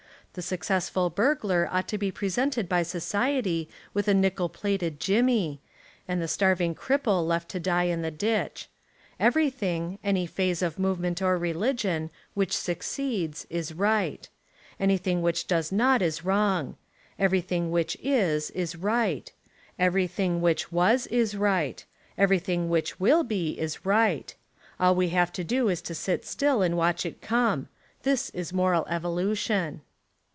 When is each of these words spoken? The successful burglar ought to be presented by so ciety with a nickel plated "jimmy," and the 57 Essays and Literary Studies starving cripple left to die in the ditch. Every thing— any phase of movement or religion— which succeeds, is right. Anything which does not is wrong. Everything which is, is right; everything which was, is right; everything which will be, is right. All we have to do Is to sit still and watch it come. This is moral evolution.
The 0.33 0.41
successful 0.41 1.09
burglar 1.09 1.67
ought 1.69 1.89
to 1.89 1.97
be 1.97 2.09
presented 2.09 2.69
by 2.69 2.83
so 2.83 2.99
ciety 2.99 3.67
with 3.93 4.07
a 4.07 4.13
nickel 4.13 4.47
plated 4.47 4.97
"jimmy," 4.97 5.59
and 6.07 6.21
the 6.21 6.23
57 6.23 6.23
Essays 6.23 6.47
and 6.61 6.67
Literary 6.69 6.99
Studies 7.01 7.01
starving 7.03 7.19
cripple 7.19 7.27
left 7.27 7.49
to 7.49 7.59
die 7.59 7.83
in 7.93 8.01
the 8.01 8.11
ditch. 8.11 8.69
Every 9.19 9.49
thing— 9.49 9.99
any 10.05 10.25
phase 10.25 10.61
of 10.61 10.79
movement 10.79 11.21
or 11.21 11.37
religion— 11.37 12.11
which 12.33 12.55
succeeds, 12.55 13.45
is 13.49 13.73
right. 13.73 14.29
Anything 14.79 15.21
which 15.21 15.47
does 15.47 15.69
not 15.73 16.01
is 16.01 16.23
wrong. 16.23 16.77
Everything 17.19 17.69
which 17.69 17.97
is, 18.01 18.51
is 18.51 18.77
right; 18.77 19.33
everything 19.77 20.39
which 20.39 20.71
was, 20.71 21.07
is 21.07 21.35
right; 21.35 21.83
everything 22.17 22.69
which 22.69 23.01
will 23.01 23.23
be, 23.25 23.59
is 23.59 23.85
right. 23.85 24.33
All 24.79 24.95
we 24.95 25.09
have 25.09 25.33
to 25.33 25.43
do 25.43 25.67
Is 25.67 25.81
to 25.81 25.93
sit 25.93 26.23
still 26.25 26.61
and 26.61 26.77
watch 26.77 27.05
it 27.05 27.21
come. 27.21 27.67
This 28.03 28.29
is 28.29 28.53
moral 28.53 28.85
evolution. 28.87 29.81